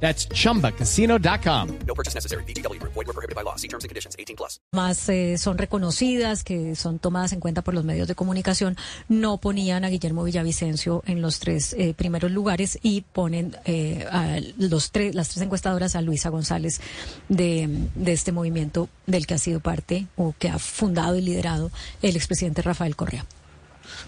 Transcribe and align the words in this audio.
That's 0.00 0.28
chumbacasino.com. 0.28 1.78
No 1.86 1.94
purchase 1.94 2.14
necessary. 2.14 2.44
BGW. 2.44 2.80
Void 2.82 3.06
were 3.06 3.12
prohibited 3.12 3.34
by 3.34 3.42
law. 3.42 3.56
See 3.56 3.68
terms 3.68 3.84
and 3.84 3.88
conditions. 3.88 4.14
18 4.18 4.36
plus. 4.36 4.60
más 4.72 5.08
eh, 5.08 5.38
son 5.38 5.58
reconocidas, 5.58 6.44
que 6.44 6.76
son 6.76 6.98
tomadas 6.98 7.32
en 7.32 7.40
cuenta 7.40 7.62
por 7.62 7.74
los 7.74 7.84
medios 7.84 8.06
de 8.06 8.14
comunicación, 8.14 8.76
no 9.08 9.38
ponían 9.38 9.84
a 9.84 9.88
Guillermo 9.88 10.22
Villavicencio 10.22 11.02
en 11.06 11.22
los 11.22 11.40
tres 11.40 11.74
eh, 11.78 11.94
primeros 11.94 12.30
lugares 12.30 12.78
y 12.82 13.00
ponen 13.00 13.56
eh, 13.64 14.06
a 14.10 14.38
los 14.58 14.92
tres, 14.92 15.14
las 15.14 15.30
tres 15.30 15.42
encuestadoras 15.42 15.96
a 15.96 16.02
Luisa 16.02 16.28
González 16.28 16.80
de, 17.28 17.68
de 17.94 18.12
este 18.12 18.32
movimiento 18.32 18.88
del 19.06 19.26
que 19.26 19.34
ha 19.34 19.38
sido 19.38 19.60
parte 19.60 20.06
o 20.16 20.34
que 20.38 20.48
ha 20.50 20.58
fundado 20.58 21.16
y 21.16 21.22
liderado 21.22 21.70
el 22.02 22.16
expresidente 22.16 22.62
Rafael 22.62 22.96
Correa. 22.96 23.24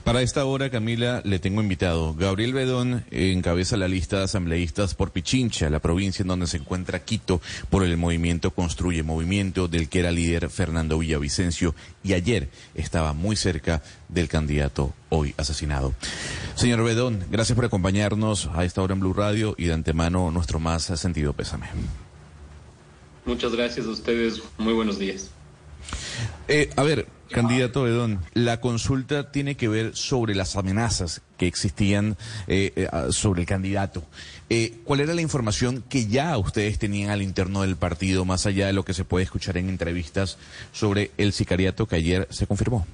Para 0.04 0.22
esta 0.22 0.44
hora, 0.44 0.70
Camila, 0.70 1.22
le 1.24 1.38
tengo 1.38 1.60
invitado. 1.60 2.14
Gabriel 2.14 2.52
Bedón 2.52 3.04
encabeza 3.10 3.76
la 3.76 3.88
lista 3.88 4.18
de 4.18 4.24
asambleístas 4.24 4.94
por 4.94 5.10
Pichincha, 5.10 5.70
la 5.70 5.80
provincia 5.80 6.22
en 6.22 6.28
donde 6.28 6.46
se 6.46 6.58
encuentra 6.58 7.04
Quito, 7.04 7.40
por 7.70 7.84
el 7.84 7.96
movimiento 7.96 8.50
Construye, 8.50 9.02
movimiento 9.02 9.68
del 9.68 9.88
que 9.88 10.00
era 10.00 10.10
líder 10.10 10.50
Fernando 10.50 10.98
Villavicencio, 10.98 11.74
y 12.02 12.14
ayer 12.14 12.48
estaba 12.74 13.12
muy 13.12 13.36
cerca 13.36 13.82
del 14.08 14.28
candidato 14.28 14.94
hoy 15.10 15.34
asesinado. 15.36 15.94
Señor 16.54 16.82
Bedón, 16.84 17.24
gracias 17.30 17.56
por 17.56 17.64
acompañarnos 17.64 18.48
a 18.54 18.64
esta 18.64 18.82
hora 18.82 18.94
en 18.94 19.00
Blue 19.00 19.12
Radio 19.12 19.54
y 19.58 19.66
de 19.66 19.74
antemano 19.74 20.30
nuestro 20.30 20.58
más 20.58 20.84
sentido 20.84 21.32
pésame. 21.32 21.68
Muchas 23.24 23.52
gracias 23.52 23.86
a 23.86 23.90
ustedes. 23.90 24.42
Muy 24.56 24.72
buenos 24.72 24.98
días. 24.98 25.30
Eh, 26.48 26.70
a 26.76 26.82
ver, 26.82 27.06
candidato 27.28 27.82
Bedón, 27.82 28.20
la 28.34 28.60
consulta 28.60 29.30
tiene 29.30 29.56
que 29.56 29.68
ver 29.68 29.96
sobre 29.96 30.34
las 30.34 30.56
amenazas 30.56 31.22
que 31.36 31.46
existían 31.46 32.16
eh, 32.46 32.72
eh, 32.74 32.88
sobre 33.10 33.42
el 33.42 33.46
candidato. 33.46 34.02
Eh, 34.50 34.78
¿Cuál 34.84 35.00
era 35.00 35.14
la 35.14 35.22
información 35.22 35.84
que 35.88 36.06
ya 36.06 36.36
ustedes 36.38 36.78
tenían 36.78 37.10
al 37.10 37.22
interno 37.22 37.62
del 37.62 37.76
partido, 37.76 38.24
más 38.24 38.46
allá 38.46 38.66
de 38.66 38.72
lo 38.72 38.84
que 38.84 38.94
se 38.94 39.04
puede 39.04 39.24
escuchar 39.24 39.56
en 39.56 39.68
entrevistas 39.68 40.38
sobre 40.72 41.10
el 41.18 41.32
sicariato 41.32 41.86
que 41.86 41.96
ayer 41.96 42.26
se 42.30 42.46
confirmó? 42.46 42.86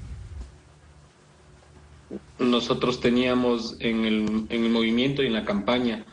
Nosotros 2.39 3.01
teníamos 3.01 3.77
en 3.81 4.05
el, 4.05 4.47
en 4.48 4.64
el 4.64 4.70
movimiento 4.70 5.23
y 5.23 5.27
en 5.27 5.33
la 5.33 5.45
campaña 5.45 6.05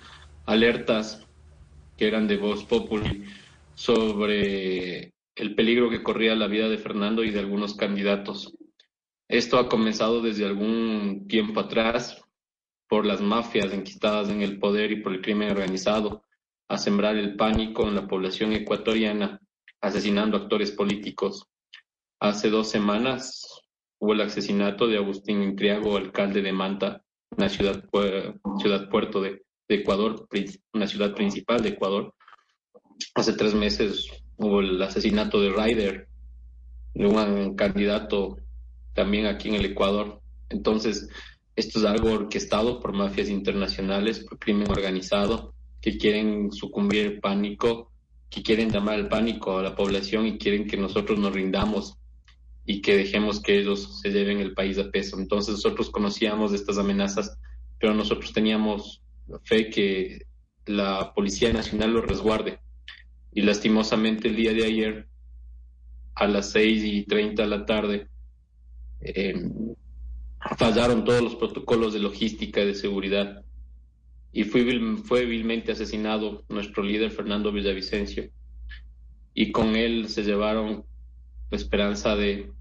alertas 0.45 1.19
que 1.97 2.07
eran 2.07 2.27
de 2.27 2.37
Voz 2.37 2.63
Populi 2.63 3.25
sobre 3.75 5.11
el 5.41 5.55
peligro 5.55 5.89
que 5.89 6.03
corría 6.03 6.35
la 6.35 6.45
vida 6.45 6.69
de 6.69 6.77
Fernando 6.77 7.23
y 7.23 7.31
de 7.31 7.39
algunos 7.39 7.73
candidatos. 7.73 8.53
Esto 9.27 9.57
ha 9.57 9.67
comenzado 9.67 10.21
desde 10.21 10.45
algún 10.45 11.25
tiempo 11.27 11.59
atrás 11.61 12.23
por 12.87 13.07
las 13.07 13.21
mafias 13.21 13.73
enquistadas 13.73 14.29
en 14.29 14.43
el 14.43 14.59
poder 14.59 14.91
y 14.91 15.01
por 15.01 15.13
el 15.13 15.21
crimen 15.21 15.49
organizado, 15.49 16.21
a 16.69 16.77
sembrar 16.77 17.15
el 17.15 17.35
pánico 17.35 17.87
en 17.87 17.95
la 17.95 18.07
población 18.07 18.53
ecuatoriana, 18.53 19.41
asesinando 19.81 20.37
actores 20.37 20.71
políticos. 20.71 21.47
Hace 22.19 22.51
dos 22.51 22.69
semanas 22.69 23.63
hubo 23.99 24.13
el 24.13 24.21
asesinato 24.21 24.87
de 24.87 24.97
Agustín 24.97 25.41
Intriago, 25.41 25.97
alcalde 25.97 26.43
de 26.43 26.53
Manta, 26.53 27.03
una 27.35 27.49
ciudad, 27.49 27.83
puerto 27.89 29.21
de, 29.21 29.41
de 29.67 29.75
Ecuador, 29.75 30.27
una 30.73 30.85
ciudad 30.85 31.15
principal 31.15 31.63
de 31.63 31.69
Ecuador. 31.69 32.13
Hace 33.15 33.33
tres 33.33 33.53
meses 33.53 34.07
hubo 34.37 34.61
el 34.61 34.81
asesinato 34.81 35.41
de 35.41 35.51
Ryder, 35.51 36.07
de 36.93 37.05
un 37.05 37.55
candidato 37.55 38.37
también 38.93 39.25
aquí 39.25 39.49
en 39.49 39.55
el 39.55 39.65
Ecuador. 39.65 40.21
Entonces, 40.49 41.09
esto 41.55 41.79
es 41.79 41.85
algo 41.85 42.11
orquestado 42.11 42.79
por 42.79 42.93
mafias 42.93 43.29
internacionales, 43.29 44.19
por 44.19 44.39
crimen 44.39 44.69
organizado, 44.69 45.53
que 45.81 45.97
quieren 45.97 46.51
sucumbir 46.51 47.05
el 47.05 47.19
pánico, 47.19 47.91
que 48.29 48.43
quieren 48.43 48.69
llamar 48.69 48.99
el 48.99 49.07
pánico 49.07 49.57
a 49.57 49.63
la 49.63 49.75
población 49.75 50.25
y 50.25 50.37
quieren 50.37 50.67
que 50.67 50.77
nosotros 50.77 51.19
nos 51.19 51.33
rindamos 51.33 51.97
y 52.65 52.81
que 52.81 52.95
dejemos 52.95 53.41
que 53.41 53.57
ellos 53.57 53.99
se 54.01 54.11
lleven 54.11 54.39
el 54.39 54.53
país 54.53 54.77
a 54.77 54.89
peso. 54.89 55.19
Entonces 55.19 55.55
nosotros 55.55 55.89
conocíamos 55.89 56.53
estas 56.53 56.77
amenazas, 56.77 57.37
pero 57.79 57.93
nosotros 57.93 58.31
teníamos 58.31 59.01
fe 59.43 59.69
que 59.69 60.25
la 60.65 61.13
Policía 61.13 61.51
Nacional 61.51 61.93
lo 61.93 62.01
resguarde 62.01 62.59
y 63.33 63.41
lastimosamente 63.41 64.27
el 64.27 64.35
día 64.35 64.53
de 64.53 64.65
ayer 64.65 65.07
a 66.15 66.27
las 66.27 66.51
seis 66.51 66.83
y 66.83 67.03
treinta 67.03 67.43
de 67.43 67.49
la 67.49 67.65
tarde 67.65 68.07
eh, 68.99 69.33
fallaron 70.57 71.05
todos 71.05 71.21
los 71.21 71.35
protocolos 71.35 71.93
de 71.93 71.99
logística 71.99 72.61
y 72.61 72.67
de 72.67 72.75
seguridad 72.75 73.43
y 74.33 74.43
fue, 74.43 74.65
fue 75.03 75.25
vilmente 75.25 75.71
asesinado 75.71 76.43
nuestro 76.49 76.83
líder 76.83 77.11
Fernando 77.11 77.51
Villavicencio 77.51 78.29
y 79.33 79.51
con 79.51 79.75
él 79.75 80.09
se 80.09 80.23
llevaron 80.23 80.85
la 81.49 81.57
esperanza 81.57 82.15
de 82.15 82.51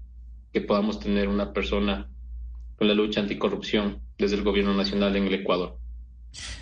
que 0.53 0.61
podamos 0.61 0.99
tener 0.99 1.27
una 1.27 1.53
persona 1.53 2.09
con 2.77 2.87
la 2.87 2.93
lucha 2.93 3.21
anticorrupción 3.21 4.01
desde 4.17 4.35
el 4.37 4.43
gobierno 4.43 4.73
nacional 4.73 5.15
en 5.15 5.27
el 5.27 5.33
Ecuador. 5.35 5.80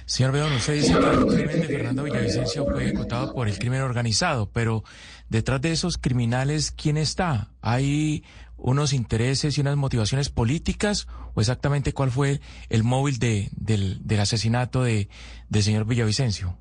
Señor 0.06 0.32
Bedón, 0.32 0.54
usted 0.54 0.74
dice 0.74 0.94
que 0.94 1.00
el 1.00 1.26
crimen 1.26 1.62
de 1.62 1.68
Fernando 1.68 2.04
Villavicencio 2.04 2.66
fue 2.66 2.86
ejecutado 2.86 3.34
por 3.34 3.48
el 3.48 3.58
crimen 3.58 3.82
organizado, 3.82 4.50
pero 4.52 4.84
detrás 5.30 5.62
de 5.62 5.72
esos 5.72 5.98
criminales, 5.98 6.72
¿quién 6.72 6.98
está? 6.98 7.52
¿Hay 7.62 8.24
unos 8.58 8.94
intereses 8.94 9.58
y 9.58 9.62
unas 9.62 9.78
motivaciones 9.78 10.30
políticas 10.30 11.08
o 11.34 11.40
exactamente 11.40 11.94
cuál 11.94 12.12
fue 12.12 12.42
el 12.70 12.84
móvil 12.84 13.20
de, 13.20 13.50
del, 13.56 14.06
del, 14.06 14.20
asesinato 14.20 14.84
de, 14.84 15.08
del 15.48 15.64
señor 15.64 15.86
Villavicencio? 15.86 16.58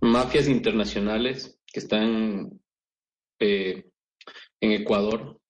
Mafias 0.00 0.46
internacionales 0.46 1.58
que 1.66 1.80
están 1.80 2.60
eh, 3.40 3.90
en 4.60 4.72
Ecuador. 4.72 5.40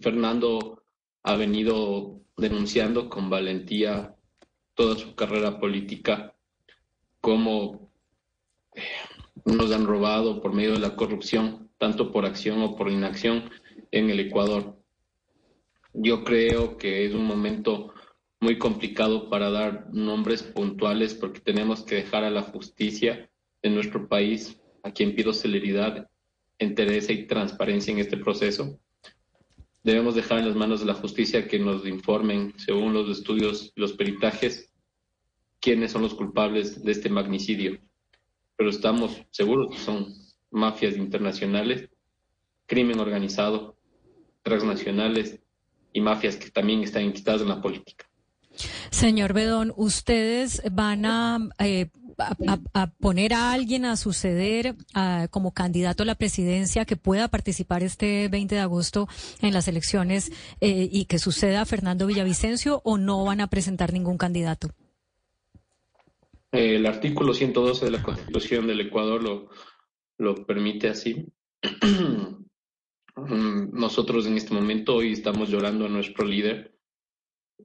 Fernando 0.00 0.84
ha 1.24 1.34
venido 1.34 2.22
denunciando 2.36 3.10
con 3.10 3.28
valentía 3.28 4.14
toda 4.78 4.96
su 4.96 5.16
carrera 5.16 5.58
política, 5.58 6.36
cómo 7.20 7.90
eh, 8.76 8.82
nos 9.44 9.72
han 9.72 9.88
robado 9.88 10.40
por 10.40 10.54
medio 10.54 10.74
de 10.74 10.78
la 10.78 10.94
corrupción, 10.94 11.68
tanto 11.78 12.12
por 12.12 12.24
acción 12.24 12.62
o 12.62 12.76
por 12.76 12.88
inacción 12.88 13.50
en 13.90 14.08
el 14.08 14.20
Ecuador. 14.20 14.78
Yo 15.92 16.22
creo 16.22 16.76
que 16.76 17.04
es 17.04 17.12
un 17.12 17.24
momento 17.24 17.92
muy 18.38 18.56
complicado 18.56 19.28
para 19.28 19.50
dar 19.50 19.92
nombres 19.92 20.44
puntuales 20.44 21.12
porque 21.12 21.40
tenemos 21.40 21.82
que 21.82 21.96
dejar 21.96 22.22
a 22.22 22.30
la 22.30 22.42
justicia 22.42 23.28
de 23.60 23.70
nuestro 23.70 24.06
país, 24.06 24.60
a 24.84 24.92
quien 24.92 25.16
pido 25.16 25.32
celeridad, 25.32 26.08
entereza 26.56 27.12
y 27.12 27.26
transparencia 27.26 27.92
en 27.92 27.98
este 27.98 28.16
proceso. 28.16 28.78
Debemos 29.82 30.14
dejar 30.14 30.38
en 30.38 30.46
las 30.46 30.56
manos 30.56 30.78
de 30.78 30.86
la 30.86 30.94
justicia 30.94 31.48
que 31.48 31.58
nos 31.58 31.84
informen, 31.84 32.54
según 32.58 32.92
los 32.92 33.10
estudios 33.10 33.72
los 33.74 33.94
peritajes, 33.94 34.67
quiénes 35.60 35.92
son 35.92 36.02
los 36.02 36.14
culpables 36.14 36.82
de 36.82 36.92
este 36.92 37.08
magnicidio, 37.08 37.78
pero 38.56 38.70
estamos 38.70 39.22
seguros 39.30 39.70
que 39.70 39.78
son 39.78 40.14
mafias 40.50 40.96
internacionales, 40.96 41.88
crimen 42.66 43.00
organizado, 43.00 43.76
transnacionales 44.42 45.40
y 45.92 46.00
mafias 46.00 46.36
que 46.36 46.50
también 46.50 46.82
están 46.82 47.02
enquistadas 47.02 47.42
en 47.42 47.48
la 47.48 47.60
política. 47.60 48.08
Señor 48.90 49.32
Bedón, 49.32 49.72
¿ustedes 49.76 50.62
van 50.72 51.04
a, 51.06 51.38
eh, 51.58 51.90
poner 52.98 53.32
a 53.32 53.52
alguien 53.52 53.84
a 53.84 53.96
suceder 53.96 54.74
como 55.30 55.52
candidato 55.52 56.02
a 56.02 56.06
la 56.06 56.16
presidencia 56.16 56.84
que 56.84 56.96
pueda 56.96 57.28
participar 57.28 57.84
este 57.84 58.26
20 58.28 58.56
de 58.56 58.60
agosto 58.60 59.08
en 59.40 59.54
las 59.54 59.68
elecciones 59.68 60.32
eh, 60.60 60.88
y 60.90 61.04
que 61.04 61.20
suceda 61.20 61.60
a 61.60 61.66
Fernando 61.66 62.06
Villavicencio 62.06 62.80
o 62.84 62.98
no 62.98 63.24
van 63.24 63.40
a 63.40 63.46
presentar 63.46 63.92
ningún 63.92 64.18
candidato? 64.18 64.70
El 66.52 66.86
artículo 66.86 67.34
112 67.34 67.84
de 67.84 67.90
la 67.90 68.02
Constitución 68.02 68.66
del 68.66 68.80
Ecuador 68.80 69.22
lo, 69.22 69.50
lo 70.18 70.46
permite 70.46 70.88
así. 70.88 71.26
Nosotros 73.16 74.26
en 74.26 74.36
este 74.36 74.54
momento 74.54 74.96
hoy 74.96 75.12
estamos 75.12 75.48
llorando 75.50 75.86
a 75.86 75.88
nuestro 75.88 76.24
líder 76.24 76.74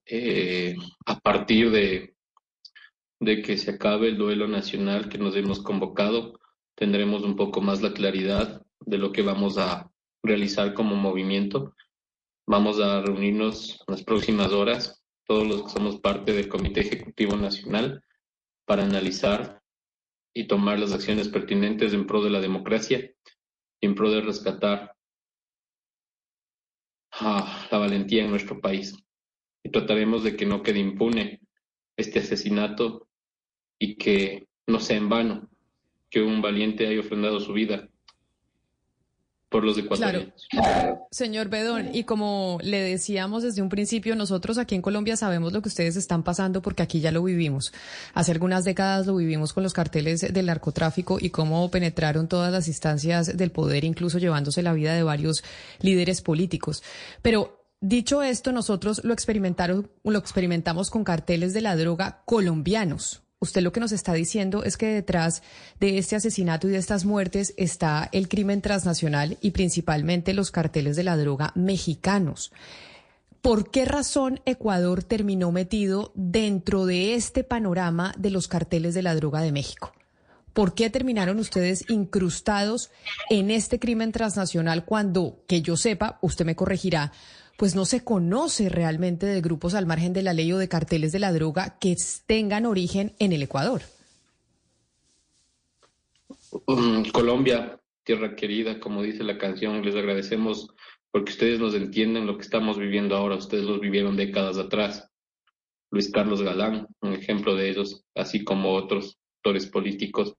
eh, 0.06 0.76
a 1.06 1.20
partir 1.20 1.72
de, 1.72 2.16
de 3.20 3.42
que 3.42 3.58
se 3.58 3.72
acabe 3.72 4.10
el 4.10 4.18
duelo 4.18 4.48
nacional 4.48 5.10
que 5.10 5.18
nos 5.18 5.36
hemos 5.36 5.62
convocado, 5.62 6.40
tendremos 6.76 7.24
un 7.24 7.36
poco 7.36 7.62
más 7.62 7.82
la 7.82 7.94
claridad 7.94 8.66
de 8.80 8.98
lo 8.98 9.12
que 9.12 9.22
vamos 9.22 9.58
a, 9.58 9.94
realizar 10.24 10.74
como 10.74 10.96
movimiento. 10.96 11.76
Vamos 12.48 12.80
a 12.80 13.02
reunirnos 13.02 13.84
en 13.88 13.94
las 13.94 14.04
próximas 14.04 14.52
horas, 14.52 15.04
todos 15.26 15.48
los 15.48 15.64
que 15.64 15.70
somos 15.70 16.00
parte 16.00 16.34
del 16.34 16.48
Comité 16.48 16.82
Ejecutivo 16.82 17.36
Nacional, 17.36 18.04
para 18.66 18.84
analizar 18.84 19.62
y 20.34 20.48
tomar 20.48 20.80
las 20.80 20.94
acciones 20.94 21.30
pertinentes 21.30 21.94
en 21.94 22.08
pro 22.08 22.24
de 22.24 22.30
la 22.30 22.42
democracia 22.42 23.12
y 23.80 23.86
en 23.86 23.96
pro 23.96 24.10
de 24.10 24.22
rescatar 24.22 24.96
la 27.22 27.78
valentía 27.78 28.24
en 28.24 28.32
nuestro 28.32 28.60
país. 28.60 28.96
Y 29.64 29.70
trataremos 29.70 30.24
de 30.24 30.36
que 30.36 30.46
no 30.46 30.64
quede 30.64 30.80
impune 30.80 31.42
este 31.96 32.20
asesinato 32.20 33.08
y 33.80 33.96
que 33.96 34.48
no 34.68 34.80
sea 34.80 34.98
en 34.98 35.10
vano 35.10 35.50
que 36.10 36.22
un 36.22 36.42
valiente 36.42 36.88
haya 36.88 37.00
ofrendado 37.00 37.40
su 37.40 37.54
vida 37.54 37.90
por 39.54 39.64
los 39.64 39.78
ecuatorianos. 39.78 40.34
Claro. 40.50 41.08
Señor 41.12 41.48
Bedón, 41.48 41.94
y 41.94 42.06
como 42.06 42.58
le 42.64 42.82
decíamos 42.82 43.44
desde 43.44 43.62
un 43.62 43.70
principio, 43.70 44.16
nosotros 44.16 44.58
aquí 44.58 44.74
en 44.74 44.82
Colombia 44.82 45.16
sabemos 45.16 45.54
lo 45.54 45.62
que 45.62 45.70
ustedes 45.70 45.96
están 45.96 46.24
pasando 46.24 46.64
porque 46.64 46.82
aquí 46.82 47.02
ya 47.02 47.12
lo 47.12 47.22
vivimos. 47.22 47.72
Hace 48.16 48.32
algunas 48.32 48.64
décadas 48.64 49.06
lo 49.06 49.16
vivimos 49.16 49.54
con 49.54 49.62
los 49.62 49.74
carteles 49.74 50.22
del 50.22 50.48
narcotráfico 50.48 51.20
y 51.22 51.30
cómo 51.30 51.70
penetraron 51.70 52.28
todas 52.28 52.52
las 52.52 52.68
instancias 52.68 53.38
del 53.38 53.52
poder, 53.52 53.84
incluso 53.84 54.18
llevándose 54.18 54.64
la 54.64 54.74
vida 54.74 54.96
de 54.96 55.04
varios 55.04 55.44
líderes 55.82 56.22
políticos. 56.22 56.82
Pero 57.22 57.60
Dicho 57.86 58.24
esto, 58.24 58.54
nosotros 58.54 59.02
lo 59.04 59.12
experimentaron, 59.12 59.92
lo 60.06 60.18
experimentamos 60.18 60.90
con 60.90 61.04
carteles 61.04 61.54
de 61.54 61.60
la 61.60 61.76
droga 61.76 62.22
colombianos. 62.24 63.23
Usted 63.44 63.62
lo 63.62 63.74
que 63.74 63.82
nos 63.82 63.92
está 63.92 64.14
diciendo 64.14 64.64
es 64.64 64.78
que 64.78 64.86
detrás 64.86 65.44
de 65.82 65.98
este 65.98 66.16
asesinato 66.16 66.70
y 66.70 66.72
de 66.72 66.78
estas 66.78 67.04
muertes 67.04 67.54
está 67.58 68.08
el 68.14 68.30
crimen 68.30 68.62
transnacional 68.62 69.38
y 69.42 69.52
principalmente 69.52 70.34
los 70.34 70.50
carteles 70.50 70.96
de 70.96 71.04
la 71.04 71.18
droga 71.18 71.52
mexicanos. 71.54 72.54
¿Por 73.42 73.70
qué 73.70 73.84
razón 73.84 74.40
Ecuador 74.46 75.04
terminó 75.04 75.52
metido 75.52 76.14
dentro 76.16 76.86
de 76.86 77.16
este 77.16 77.44
panorama 77.44 78.16
de 78.18 78.30
los 78.30 78.48
carteles 78.48 78.94
de 78.94 79.02
la 79.02 79.14
droga 79.14 79.42
de 79.42 79.52
México? 79.52 79.92
¿Por 80.54 80.74
qué 80.74 80.90
terminaron 80.90 81.38
ustedes 81.38 81.84
incrustados 81.90 82.92
en 83.30 83.52
este 83.52 83.78
crimen 83.78 84.14
transnacional 84.14 84.86
cuando, 84.86 85.44
que 85.48 85.62
yo 85.62 85.76
sepa, 85.76 86.18
usted 86.22 86.46
me 86.46 86.56
corregirá, 86.56 87.12
pues 87.58 87.76
no 87.76 87.86
se 87.86 88.04
conoce 88.04 88.70
realmente 88.70 89.26
de 89.26 89.42
grupos 89.42 89.74
al 89.74 89.86
margen 89.86 90.14
de 90.14 90.24
la 90.24 90.34
ley 90.34 90.52
o 90.52 90.58
de 90.58 90.70
carteles 90.70 91.12
de 91.12 91.20
la 91.20 91.32
droga 91.32 91.78
que 91.80 91.96
tengan 92.26 92.66
origen 92.66 93.16
en 93.20 93.34
el 93.34 93.44
Ecuador. 93.44 93.82
Um, 96.68 97.04
Colombia, 97.12 97.80
tierra 98.04 98.36
querida, 98.36 98.80
como 98.80 99.02
dice 99.02 99.24
la 99.24 99.38
canción, 99.38 99.84
les 99.84 99.96
agradecemos 99.96 100.74
porque 101.12 101.32
ustedes 101.32 101.60
nos 101.60 101.76
entienden 101.76 102.26
lo 102.26 102.38
que 102.38 102.44
estamos 102.44 102.80
viviendo 102.80 103.16
ahora, 103.16 103.36
ustedes 103.36 103.66
lo 103.66 103.80
vivieron 103.80 104.18
décadas 104.18 104.58
atrás. 104.58 105.08
Luis 105.92 106.10
Carlos 106.10 106.42
Galán, 106.42 106.88
un 107.02 107.14
ejemplo 107.14 107.56
de 107.56 107.70
ellos, 107.70 108.04
así 108.16 108.44
como 108.44 108.74
otros 108.74 109.20
actores 109.38 109.68
políticos. 109.68 110.34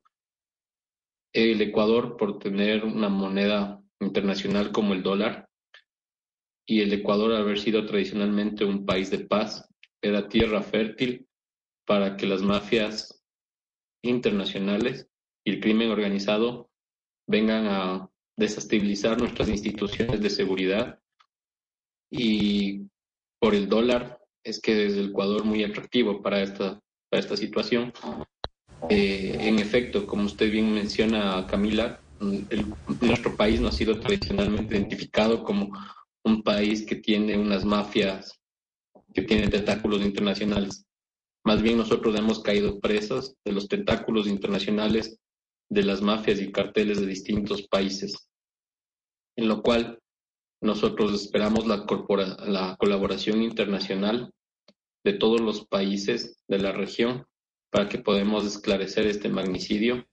El 1.33 1.61
Ecuador, 1.61 2.17
por 2.17 2.41
tener 2.41 2.85
una 2.85 3.09
moneda 3.09 3.81
internacional 4.01 4.73
como 4.73 4.95
el 4.95 5.05
dólar, 5.05 5.49
y 6.67 6.81
el 6.81 6.93
Ecuador, 6.93 7.33
haber 7.35 7.59
sido 7.59 7.87
tradicionalmente 7.87 8.65
un 8.65 8.87
país 8.87 9.11
de 9.11 9.21
paz, 9.21 9.69
era 10.03 10.29
tierra 10.29 10.63
fértil 10.63 11.27
para 11.87 12.17
que 12.17 12.27
las 12.27 12.43
mafias 12.43 13.23
internacionales 14.03 15.09
y 15.45 15.53
el 15.53 15.61
crimen 15.61 15.91
organizado 15.91 16.71
vengan 17.27 17.67
a 17.67 18.11
desestabilizar 18.37 19.19
nuestras 19.19 19.49
instituciones 19.49 20.21
de 20.21 20.31
seguridad. 20.31 20.99
Y 22.11 22.83
por 23.39 23.55
el 23.55 23.69
dólar 23.69 24.21
es 24.43 24.61
que 24.61 24.87
es 24.87 24.95
el 24.95 25.11
Ecuador 25.11 25.45
muy 25.45 25.65
atractivo 25.65 26.23
para 26.23 26.43
esta, 26.43 26.81
para 27.11 27.21
esta 27.21 27.37
situación. 27.37 27.93
Eh, 28.91 29.37
en 29.41 29.59
efecto, 29.59 30.07
como 30.07 30.25
usted 30.25 30.51
bien 30.51 30.73
menciona, 30.73 31.47
Camila, 31.47 32.01
nuestro 33.01 33.37
país 33.37 33.61
no 33.61 33.69
ha 33.69 33.73
sido 33.73 33.99
tradicionalmente 34.01 34.77
identificado 34.77 35.43
como 35.43 35.73
un 36.25 36.43
país 36.43 36.85
que 36.87 36.97
tiene 36.97 37.37
unas 37.39 37.65
mafias 37.65 38.41
que 39.13 39.23
tienen 39.23 39.51
tentáculos 39.51 40.03
internacionales. 40.03 40.85
Más 41.45 41.63
bien 41.63 41.79
nosotros 41.79 42.19
hemos 42.19 42.43
caído 42.43 42.81
presos 42.81 43.37
de 43.45 43.53
los 43.53 43.69
tentáculos 43.69 44.27
internacionales 44.27 45.19
de 45.71 45.83
las 45.83 46.03
mafias 46.03 46.41
y 46.41 46.51
carteles 46.51 47.01
de 47.01 47.07
distintos 47.07 47.69
países, 47.69 48.29
en 49.37 49.49
lo 49.49 49.63
cual 49.63 49.99
nosotros 50.61 51.13
esperamos 51.13 51.67
la, 51.67 51.87
la 52.47 52.77
colaboración 52.79 53.43
internacional 53.43 54.33
de 55.05 55.13
todos 55.13 55.41
los 55.41 55.67
países 55.67 56.43
de 56.49 56.59
la 56.59 56.73
región 56.73 57.27
para 57.71 57.89
que 57.89 57.99
podamos 57.99 58.47
esclarecer 58.47 59.07
este 59.07 59.29
magnicidio. 59.29 60.07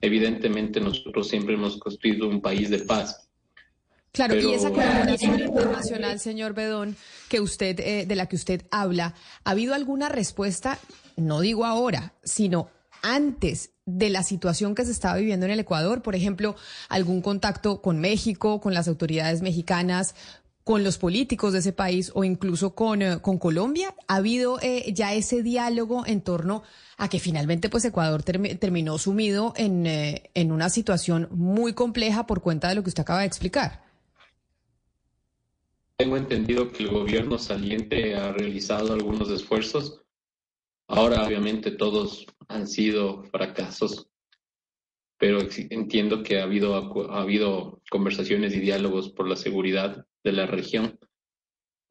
Evidentemente 0.00 0.80
nosotros 0.80 1.28
siempre 1.28 1.54
hemos 1.54 1.78
construido 1.78 2.28
un 2.28 2.40
país 2.40 2.70
de 2.70 2.80
paz, 2.80 3.25
Claro, 4.16 4.34
y 4.34 4.54
esa 4.54 4.70
colaboración 4.70 5.38
internacional, 5.38 6.18
señor 6.18 6.54
Bedón, 6.54 6.96
que 7.28 7.38
usted, 7.42 7.78
eh, 7.80 8.06
de 8.06 8.16
la 8.16 8.24
que 8.24 8.36
usted 8.36 8.62
habla, 8.70 9.12
¿ha 9.44 9.50
habido 9.50 9.74
alguna 9.74 10.08
respuesta, 10.08 10.78
no 11.16 11.40
digo 11.40 11.66
ahora, 11.66 12.14
sino 12.24 12.70
antes 13.02 13.72
de 13.84 14.08
la 14.08 14.22
situación 14.22 14.74
que 14.74 14.86
se 14.86 14.92
estaba 14.92 15.18
viviendo 15.18 15.44
en 15.44 15.52
el 15.52 15.60
Ecuador? 15.60 16.00
Por 16.00 16.14
ejemplo, 16.14 16.56
algún 16.88 17.20
contacto 17.20 17.82
con 17.82 17.98
México, 18.00 18.58
con 18.58 18.72
las 18.72 18.88
autoridades 18.88 19.42
mexicanas, 19.42 20.14
con 20.64 20.82
los 20.82 20.96
políticos 20.96 21.52
de 21.52 21.58
ese 21.58 21.74
país 21.74 22.10
o 22.14 22.24
incluso 22.24 22.74
con, 22.74 23.02
eh, 23.02 23.18
con 23.20 23.36
Colombia? 23.36 23.94
¿Ha 24.08 24.16
habido 24.16 24.58
eh, 24.62 24.94
ya 24.94 25.12
ese 25.12 25.42
diálogo 25.42 26.06
en 26.06 26.22
torno 26.22 26.62
a 26.96 27.10
que 27.10 27.20
finalmente 27.20 27.68
pues 27.68 27.84
Ecuador 27.84 28.22
terminó 28.22 28.96
sumido 28.96 29.52
en, 29.56 29.84
en 29.86 30.52
una 30.52 30.70
situación 30.70 31.28
muy 31.32 31.74
compleja 31.74 32.26
por 32.26 32.40
cuenta 32.40 32.70
de 32.70 32.76
lo 32.76 32.82
que 32.82 32.88
usted 32.88 33.02
acaba 33.02 33.20
de 33.20 33.26
explicar? 33.26 33.85
Tengo 35.98 36.18
entendido 36.18 36.70
que 36.70 36.82
el 36.82 36.90
gobierno 36.90 37.38
saliente 37.38 38.14
ha 38.16 38.30
realizado 38.30 38.92
algunos 38.92 39.30
esfuerzos. 39.30 40.02
Ahora, 40.88 41.26
obviamente, 41.26 41.70
todos 41.70 42.26
han 42.48 42.68
sido 42.68 43.24
fracasos, 43.24 44.10
pero 45.18 45.40
entiendo 45.70 46.22
que 46.22 46.38
ha 46.38 46.42
habido, 46.42 46.74
ha 47.10 47.22
habido 47.22 47.80
conversaciones 47.90 48.54
y 48.54 48.60
diálogos 48.60 49.10
por 49.10 49.26
la 49.26 49.36
seguridad 49.36 50.06
de 50.22 50.32
la 50.32 50.44
región. 50.44 50.98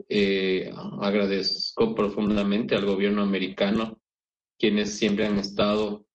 Eh, 0.08 0.72
agradezco 1.02 1.96
profundamente 1.96 2.76
al 2.76 2.86
gobierno 2.86 3.24
americano, 3.24 4.00
quienes 4.60 4.96
siempre 4.96 5.26
han 5.26 5.40
estado 5.40 6.06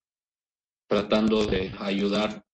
tratando 0.88 1.44
de 1.44 1.72
ayudar 1.80 2.44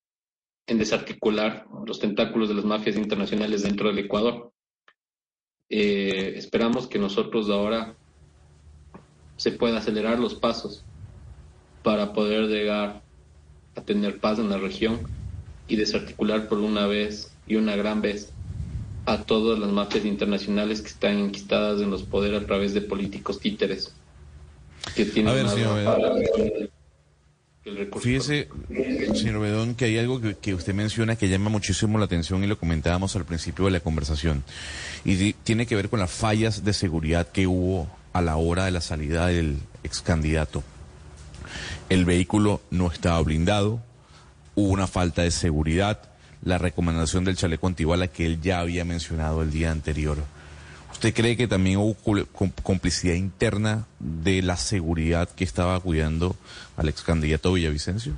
en 0.66 0.78
desarticular 0.78 1.66
los 1.86 2.00
tentáculos 2.00 2.48
de 2.48 2.54
las 2.54 2.64
mafias 2.64 2.96
internacionales 2.96 3.62
dentro 3.62 3.88
del 3.88 3.98
Ecuador. 3.98 4.54
Eh, 5.68 6.34
esperamos 6.36 6.86
que 6.86 6.98
nosotros 6.98 7.50
ahora 7.50 7.96
se 9.36 9.52
puedan 9.52 9.76
acelerar 9.76 10.18
los 10.18 10.34
pasos 10.34 10.84
para 11.82 12.12
poder 12.12 12.44
llegar 12.46 13.02
a 13.74 13.82
tener 13.82 14.20
paz 14.20 14.38
en 14.38 14.48
la 14.48 14.58
región 14.58 15.08
y 15.68 15.76
desarticular 15.76 16.48
por 16.48 16.58
una 16.58 16.86
vez 16.86 17.36
y 17.46 17.56
una 17.56 17.76
gran 17.76 18.00
vez 18.00 18.32
a 19.04 19.22
todas 19.22 19.58
las 19.58 19.70
mafias 19.70 20.04
internacionales 20.04 20.80
que 20.80 20.88
están 20.88 21.18
enquistadas 21.18 21.80
en 21.80 21.90
los 21.90 22.02
poderes 22.02 22.42
a 22.42 22.46
través 22.46 22.74
de 22.74 22.80
políticos 22.80 23.38
títeres 23.38 23.94
que 24.94 25.04
tienen 25.04 25.32
a 25.32 25.34
ver, 25.34 25.48
señor 25.48 26.70
Fíjese, 28.00 28.48
señor 29.14 29.40
Bedón, 29.40 29.74
que 29.74 29.86
hay 29.86 29.98
algo 29.98 30.20
que, 30.20 30.54
usted 30.54 30.72
menciona 30.72 31.16
que 31.16 31.28
llama 31.28 31.50
muchísimo 31.50 31.98
la 31.98 32.04
atención 32.04 32.44
y 32.44 32.46
lo 32.46 32.58
comentábamos 32.58 33.16
al 33.16 33.24
principio 33.24 33.64
de 33.64 33.72
la 33.72 33.80
conversación. 33.80 34.44
Y 35.04 35.32
tiene 35.32 35.66
que 35.66 35.74
ver 35.74 35.88
con 35.88 35.98
las 35.98 36.12
fallas 36.12 36.64
de 36.64 36.72
seguridad 36.72 37.28
que 37.28 37.48
hubo 37.48 37.88
a 38.12 38.22
la 38.22 38.36
hora 38.36 38.66
de 38.66 38.70
la 38.70 38.80
salida 38.80 39.26
del 39.26 39.58
ex 39.82 40.00
candidato. 40.00 40.62
El 41.88 42.04
vehículo 42.04 42.60
no 42.70 42.90
estaba 42.90 43.20
blindado, 43.20 43.82
hubo 44.54 44.68
una 44.68 44.86
falta 44.86 45.22
de 45.22 45.32
seguridad, 45.32 46.00
la 46.44 46.58
recomendación 46.58 47.24
del 47.24 47.36
chaleco 47.36 47.66
antibala 47.66 48.06
que 48.06 48.26
él 48.26 48.40
ya 48.40 48.60
había 48.60 48.84
mencionado 48.84 49.42
el 49.42 49.50
día 49.50 49.72
anterior. 49.72 50.18
¿Usted 50.96 51.12
cree 51.12 51.36
que 51.36 51.46
también 51.46 51.76
hubo 51.76 51.94
complicidad 52.62 53.12
interna 53.12 53.86
de 53.98 54.40
la 54.40 54.56
seguridad 54.56 55.28
que 55.28 55.44
estaba 55.44 55.78
cuidando 55.78 56.36
al 56.74 56.88
ex 56.88 57.02
candidato 57.02 57.52
Villavicencio? 57.52 58.14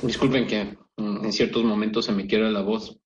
Disculpen 0.00 0.46
que 0.46 0.78
en 0.96 1.32
ciertos 1.32 1.64
momentos 1.64 2.04
se 2.04 2.12
me 2.12 2.28
quiera 2.28 2.52
la 2.52 2.62
voz. 2.62 3.00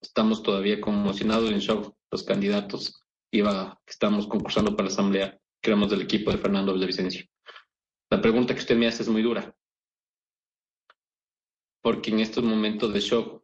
Estamos 0.00 0.42
todavía 0.42 0.80
conmocionados 0.80 1.50
en 1.50 1.58
shock 1.58 1.94
los 2.10 2.22
candidatos. 2.22 3.04
Iba, 3.30 3.78
estamos 3.86 4.26
concursando 4.26 4.74
para 4.74 4.88
la 4.88 4.94
asamblea, 4.94 5.38
que 5.60 5.70
éramos 5.70 5.90
del 5.90 6.00
equipo 6.00 6.30
de 6.30 6.38
Fernando 6.38 6.72
Villavicencio. 6.72 7.26
La 8.08 8.22
pregunta 8.22 8.54
que 8.54 8.60
usted 8.60 8.74
me 8.74 8.86
hace 8.86 9.02
es 9.02 9.08
muy 9.10 9.20
dura. 9.20 9.54
Porque 11.82 12.10
en 12.10 12.20
estos 12.20 12.44
momentos 12.44 12.94
de 12.94 13.00
shock 13.00 13.42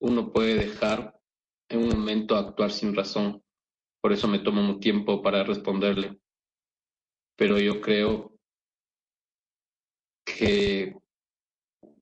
uno 0.00 0.32
puede 0.32 0.56
dejar 0.56 1.18
en 1.68 1.84
un 1.84 1.88
momento 1.90 2.36
actuar 2.36 2.70
sin 2.70 2.94
razón. 2.94 3.42
Por 4.02 4.12
eso 4.12 4.28
me 4.28 4.40
tomo 4.40 4.60
un 4.60 4.80
tiempo 4.80 5.22
para 5.22 5.44
responderle. 5.44 6.20
Pero 7.36 7.58
yo 7.58 7.80
creo 7.80 8.36
que 10.24 10.94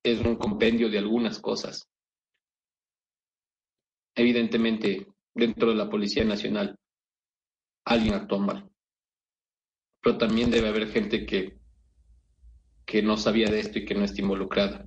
es 0.03 0.21
un 0.21 0.37
compendio 0.37 0.89
de 0.89 0.99
algunas 0.99 1.39
cosas. 1.39 1.89
Evidentemente, 4.15 5.07
dentro 5.35 5.71
de 5.71 5.77
la 5.77 5.91
Policía 5.91 6.25
Nacional, 6.25 6.79
alguien 7.85 8.15
actuó 8.15 8.39
mal. 8.39 8.71
Pero 10.01 10.19
también 10.19 10.51
debe 10.51 10.69
haber 10.69 10.89
gente 10.89 11.27
que, 11.27 11.59
que 12.87 13.03
no 13.03 13.17
sabía 13.17 13.49
de 13.51 13.61
esto 13.61 13.79
y 13.79 13.85
que 13.85 13.95
no 13.95 14.05
está 14.05 14.21
involucrada. 14.21 14.87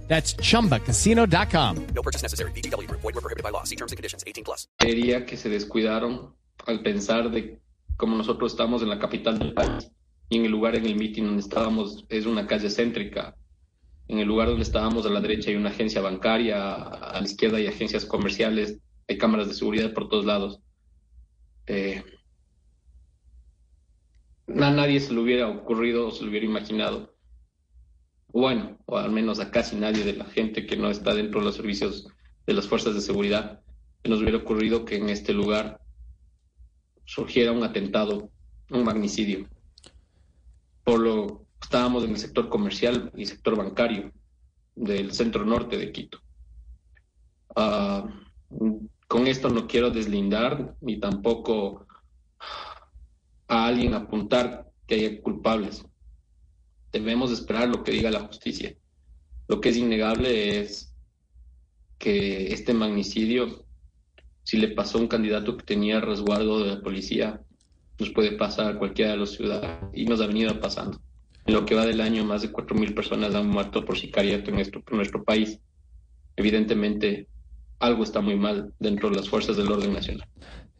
That's 0.11 0.35
chumbacasino.com. 0.35 1.87
No 1.95 2.01
purchase 2.01 2.21
necessary. 2.21 2.51
VGW 2.51 2.85
Group. 2.85 2.99
Void 2.99 3.15
were 3.15 3.21
prohibited 3.21 3.43
by 3.43 3.51
law. 3.51 3.63
See 3.63 3.77
terms 3.77 3.93
and 3.93 3.97
conditions. 3.97 4.25
18 4.27 4.43
plus. 4.43 4.67
Creería 4.77 5.25
que 5.25 5.37
se 5.37 5.47
descuidaron 5.47 6.35
al 6.67 6.81
pensar 6.81 7.31
de 7.31 7.61
como 7.95 8.17
nosotros 8.17 8.51
estamos 8.51 8.81
en 8.81 8.89
la 8.89 8.99
capital 8.99 9.39
del 9.39 9.53
país 9.53 9.89
y 10.27 10.37
en 10.37 10.45
el 10.45 10.51
lugar 10.51 10.75
en 10.75 10.85
el 10.85 10.97
meeting 10.97 11.23
donde 11.23 11.41
estábamos 11.41 12.05
es 12.09 12.25
una 12.25 12.45
calle 12.45 12.69
céntrica. 12.69 13.37
En 14.09 14.19
el 14.19 14.27
lugar 14.27 14.49
donde 14.49 14.63
estábamos 14.63 15.05
a 15.05 15.09
la 15.09 15.21
derecha 15.21 15.49
hay 15.49 15.55
una 15.55 15.69
agencia 15.69 16.01
bancaria, 16.01 16.73
a 16.73 17.17
la 17.17 17.25
izquierda 17.25 17.59
hay 17.59 17.67
agencias 17.67 18.03
comerciales, 18.03 18.79
hay 19.07 19.17
cámaras 19.17 19.47
de 19.47 19.53
seguridad 19.53 19.93
por 19.93 20.09
todos 20.09 20.25
lados. 20.25 20.59
Eh, 21.67 22.03
a 24.49 24.71
nadie 24.71 24.99
se 24.99 25.13
le 25.13 25.21
hubiera 25.21 25.47
ocurrido 25.47 26.07
o 26.07 26.11
se 26.11 26.23
le 26.23 26.31
hubiera 26.31 26.45
imaginado 26.45 27.13
bueno, 28.33 28.77
o 28.85 28.97
al 28.97 29.11
menos 29.11 29.39
a 29.39 29.51
casi 29.51 29.75
nadie 29.75 30.03
de 30.03 30.13
la 30.13 30.25
gente 30.25 30.65
que 30.65 30.77
no 30.77 30.89
está 30.89 31.13
dentro 31.13 31.39
de 31.39 31.47
los 31.47 31.55
servicios 31.55 32.07
de 32.45 32.53
las 32.53 32.67
fuerzas 32.67 32.93
de 32.93 33.01
seguridad, 33.01 33.61
que 34.01 34.09
nos 34.09 34.21
hubiera 34.21 34.37
ocurrido 34.37 34.85
que 34.85 34.97
en 34.97 35.09
este 35.09 35.33
lugar 35.33 35.81
surgiera 37.05 37.51
un 37.51 37.63
atentado, 37.63 38.29
un 38.69 38.83
magnicidio. 38.83 39.47
Por 40.83 40.99
lo 40.99 41.45
estábamos 41.61 42.03
en 42.03 42.11
el 42.11 42.17
sector 42.17 42.49
comercial 42.49 43.11
y 43.15 43.25
sector 43.25 43.55
bancario 43.57 44.11
del 44.75 45.13
centro 45.13 45.45
norte 45.45 45.77
de 45.77 45.91
Quito. 45.91 46.19
Uh, 47.55 48.87
con 49.07 49.27
esto 49.27 49.49
no 49.49 49.67
quiero 49.67 49.89
deslindar 49.89 50.75
ni 50.79 50.99
tampoco 50.99 51.85
a 53.47 53.67
alguien 53.67 53.93
apuntar 53.93 54.71
que 54.87 54.95
haya 54.95 55.21
culpables 55.21 55.85
debemos 56.91 57.31
esperar 57.31 57.69
lo 57.69 57.83
que 57.83 57.91
diga 57.91 58.11
la 58.11 58.21
justicia. 58.21 58.75
Lo 59.47 59.61
que 59.61 59.69
es 59.69 59.77
innegable 59.77 60.59
es 60.59 60.93
que 61.97 62.53
este 62.53 62.73
magnicidio, 62.73 63.65
si 64.43 64.57
le 64.57 64.69
pasó 64.69 64.97
a 64.97 65.01
un 65.01 65.07
candidato 65.07 65.57
que 65.57 65.65
tenía 65.65 66.01
resguardo 66.01 66.59
de 66.59 66.75
la 66.75 66.81
policía, 66.81 67.41
nos 67.99 68.09
puede 68.09 68.31
pasar 68.33 68.71
a 68.71 68.79
cualquiera 68.79 69.11
de 69.11 69.17
los 69.17 69.33
ciudadanos 69.33 69.91
y 69.93 70.05
nos 70.05 70.21
ha 70.21 70.27
venido 70.27 70.59
pasando. 70.59 70.99
En 71.45 71.53
lo 71.53 71.65
que 71.65 71.75
va 71.75 71.85
del 71.85 72.01
año, 72.01 72.23
más 72.23 72.41
de 72.41 72.51
4.000 72.51 72.93
personas 72.93 73.35
han 73.35 73.47
muerto 73.47 73.83
por 73.85 73.97
sicariato 73.97 74.49
en 74.51 74.57
nuestro 74.91 75.23
país. 75.23 75.59
Evidentemente, 76.35 77.27
algo 77.79 78.03
está 78.03 78.21
muy 78.21 78.35
mal 78.35 78.73
dentro 78.79 79.09
de 79.09 79.17
las 79.17 79.29
fuerzas 79.29 79.57
del 79.57 79.71
orden 79.71 79.93
nacional. 79.93 80.27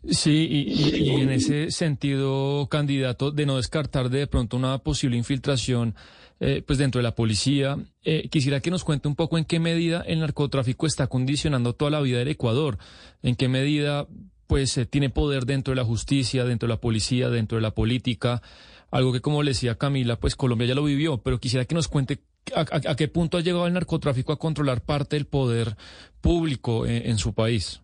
Sí, 0.10 0.48
y, 0.50 1.10
en 1.12 1.30
ese 1.30 1.70
sentido, 1.70 2.68
candidato, 2.70 3.32
de 3.32 3.46
no 3.46 3.58
descartar 3.58 4.10
de 4.10 4.26
pronto 4.26 4.58
una 4.58 4.80
posible 4.80 5.16
infiltración 5.16 5.96
eh, 6.40 6.64
pues 6.66 6.80
dentro 6.80 6.98
de 6.98 7.04
la 7.04 7.14
policía, 7.14 7.78
eh, 8.04 8.28
quisiera 8.30 8.62
que 8.62 8.72
nos 8.72 8.84
cuente 8.84 9.08
un 9.08 9.16
poco 9.16 9.38
en 9.38 9.46
qué 9.46 9.60
medida 9.60 10.02
el 10.02 10.22
narcotráfico 10.22 10.88
está 10.88 11.06
condicionando 11.06 11.74
toda 11.74 11.92
la 11.92 12.02
vida 12.02 12.18
del 12.18 12.30
Ecuador, 12.30 12.80
en 13.22 13.36
qué 13.36 13.48
medida 13.48 14.08
pues 14.48 14.76
eh, 14.80 14.88
tiene 14.88 15.12
poder 15.12 15.46
dentro 15.46 15.74
de 15.74 15.76
la 15.76 15.86
justicia, 15.86 16.44
dentro 16.44 16.68
de 16.68 16.74
la 16.74 16.82
policía, 16.82 17.30
dentro 17.30 17.58
de 17.58 17.62
la 17.62 17.76
política, 17.76 18.42
algo 18.90 19.14
que 19.14 19.22
como 19.22 19.44
le 19.44 19.52
decía 19.52 19.78
Camila, 19.78 20.20
pues 20.20 20.36
Colombia 20.36 20.68
ya 20.68 20.74
lo 20.74 20.84
vivió, 20.84 21.20
pero 21.20 21.40
quisiera 21.40 21.66
que 21.66 21.76
nos 21.76 21.88
cuente 21.88 22.24
a, 22.56 22.96
qué 22.96 23.08
punto 23.08 23.38
ha 23.38 23.42
llegado 23.42 23.68
el 23.68 23.74
narcotráfico 23.74 24.34
a 24.34 24.40
controlar 24.40 24.82
parte 24.82 25.18
del 25.18 25.28
poder 25.28 25.78
público 26.22 26.88
en 26.88 27.20
su 27.20 27.36
país. 27.36 27.82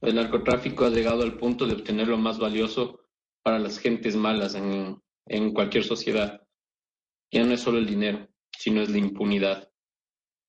El 0.00 0.14
narcotráfico 0.14 0.86
ha 0.86 0.90
llegado 0.90 1.22
al 1.22 1.36
punto 1.36 1.66
de 1.66 1.74
obtener 1.74 2.08
lo 2.08 2.16
más 2.16 2.38
valioso 2.38 3.00
para 3.42 3.58
las 3.58 3.78
gentes 3.78 4.16
malas 4.16 4.54
en, 4.54 5.52
cualquier 5.52 5.84
sociedad. 5.84 6.40
Ya 7.30 7.44
no 7.44 7.52
es 7.52 7.60
solo 7.60 7.78
el 7.78 7.86
dinero, 7.86 8.26
sino 8.56 8.80
es 8.80 8.88
la 8.88 8.98
impunidad. 8.98 9.70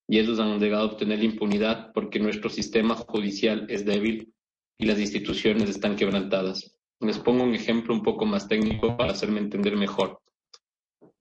Y 0.07 0.19
ellos 0.19 0.39
han 0.39 0.59
llegado 0.59 0.83
a 0.83 0.91
obtener 0.93 1.19
la 1.19 1.25
impunidad 1.25 1.91
porque 1.93 2.19
nuestro 2.19 2.49
sistema 2.49 2.95
judicial 2.95 3.65
es 3.69 3.85
débil 3.85 4.33
y 4.77 4.85
las 4.85 4.99
instituciones 4.99 5.69
están 5.69 5.95
quebrantadas. 5.97 6.77
Les 7.01 7.19
pongo 7.19 7.43
un 7.43 7.53
ejemplo 7.53 7.93
un 7.93 8.03
poco 8.03 8.25
más 8.25 8.47
técnico 8.47 8.95
para 8.95 9.11
hacerme 9.11 9.39
entender 9.39 9.75
mejor. 9.75 10.21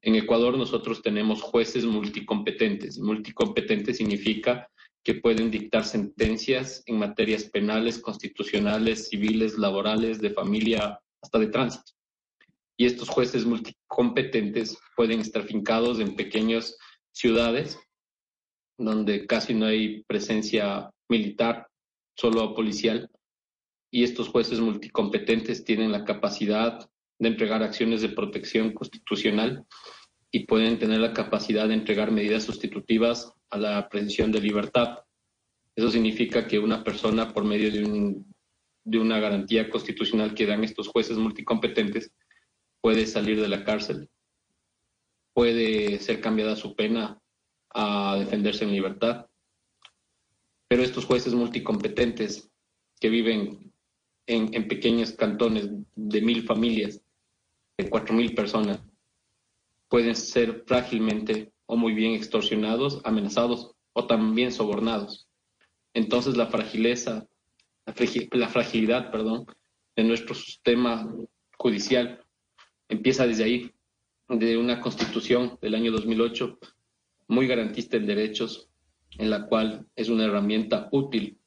En 0.03 0.15
Ecuador 0.15 0.57
nosotros 0.57 1.03
tenemos 1.03 1.43
jueces 1.43 1.85
multicompetentes. 1.85 2.99
Multicompetente 2.99 3.93
significa 3.93 4.71
que 5.03 5.15
pueden 5.15 5.51
dictar 5.51 5.85
sentencias 5.85 6.83
en 6.87 6.99
materias 6.99 7.45
penales, 7.45 7.99
constitucionales, 7.99 9.09
civiles, 9.09 9.57
laborales, 9.59 10.21
de 10.21 10.31
familia, 10.31 11.01
hasta 11.23 11.39
de 11.39 11.47
tránsito. 11.47 11.93
Y 12.77 12.87
estos 12.87 13.09
jueces 13.09 13.45
multicompetentes 13.45 14.79
pueden 14.97 15.21
estar 15.21 15.45
fincados 15.45 16.01
en 16.01 16.17
pequeñas 16.17 16.77
ciudades 17.13 17.79
donde 18.79 19.27
casi 19.27 19.53
no 19.53 19.67
hay 19.67 20.03
presencia 20.05 20.91
militar, 21.09 21.69
solo 22.17 22.55
policial. 22.55 23.11
Y 23.93 24.05
estos 24.05 24.29
jueces 24.29 24.61
multicompetentes 24.61 25.65
tienen 25.65 25.93
la 25.93 26.05
capacidad 26.05 26.89
de 27.19 27.29
entregar 27.29 27.63
acciones 27.63 28.01
de 28.01 28.09
protección 28.09 28.73
constitucional 28.73 29.67
y 30.33 30.47
pueden 30.47 30.79
tener 30.79 31.01
la 31.01 31.13
capacidad 31.13 31.69
de 31.69 31.75
entregar 31.75 32.11
medidas 32.11 32.45
sustitutivas 32.45 33.33
a 33.51 33.59
la 33.59 33.89
presión 33.89 34.31
de 34.31 34.41
libertad. 34.41 35.01
Eso 35.75 35.91
significa 35.91 36.47
que 36.47 36.59
una 36.59 36.85
persona, 36.85 37.33
por 37.33 37.45
medio 37.45 37.71
de, 37.71 37.85
un, 37.85 38.35
de 38.85 38.99
una 38.99 39.19
garantía 39.19 39.69
constitucional 39.69 40.35
que 40.35 40.47
dan 40.47 40.63
estos 40.63 40.89
jueces 40.89 41.17
multicompetentes, 41.17 42.13
puede 42.81 43.07
salir 43.07 43.41
de 43.41 43.49
la 43.49 43.65
cárcel, 43.65 44.09
puede 45.35 45.99
ser 45.99 46.21
cambiada 46.21 46.57
su 46.57 46.75
pena 46.75 47.21
a 47.71 48.17
defenderse 48.19 48.65
en 48.65 48.73
libertad. 48.73 49.27
Pero 50.69 50.83
estos 50.83 51.05
jueces 51.05 51.35
multicompetentes 51.35 52.49
que 53.01 53.09
viven 53.09 53.73
en, 54.27 54.55
en 54.55 54.69
pequeños 54.69 55.13
cantones 55.13 55.69
de 55.97 56.21
mil 56.21 56.45
familias, 56.45 57.03
de 57.77 57.91
cuatro 57.91 58.15
mil 58.15 58.35
personas, 58.35 58.81
pueden 59.91 60.15
ser 60.15 60.63
frágilmente 60.67 61.53
o 61.67 61.77
muy 61.77 61.93
bien 61.93 62.13
extorsionados, 62.15 63.01
amenazados 63.05 63.73
o 63.93 64.07
también 64.07 64.53
sobornados. 64.53 65.29
Entonces 65.93 66.37
la 66.37 66.47
fragileza, 66.47 67.27
la 67.85 68.49
fragilidad, 68.49 69.11
de 69.97 70.05
nuestro 70.05 70.35
sistema 70.35 71.13
judicial 71.59 72.25
empieza 72.89 73.27
desde 73.27 73.45
ahí, 73.45 73.75
de 74.29 74.57
una 74.57 74.81
constitución 74.81 75.59
del 75.61 75.75
año 75.75 75.91
2008 75.91 76.59
muy 77.27 77.49
garantista 77.49 77.97
en 77.97 78.07
derechos, 78.07 78.69
en 79.19 79.29
la 79.29 79.47
cual 79.47 79.87
es 79.97 80.09
una 80.09 80.25
herramienta 80.25 80.89
útil 80.93 81.41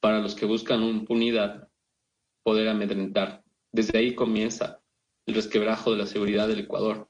para 0.00 0.18
los 0.18 0.34
que 0.34 0.46
buscan 0.46 0.82
impunidad 0.82 1.68
poder 2.42 2.68
amedrentar. 2.68 3.44
Desde 3.70 3.98
ahí 3.98 4.14
comienza 4.16 4.80
el 5.26 5.36
resquebrajo 5.36 5.92
de 5.92 5.98
la 5.98 6.06
seguridad 6.06 6.48
del 6.48 6.60
Ecuador, 6.60 7.09